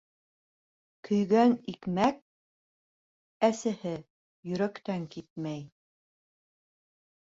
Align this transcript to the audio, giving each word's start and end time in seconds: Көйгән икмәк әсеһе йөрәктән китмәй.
Көйгән 1.09 1.51
икмәк 1.73 2.17
әсеһе 3.49 3.93
йөрәктән 4.53 5.07
китмәй. 5.17 5.63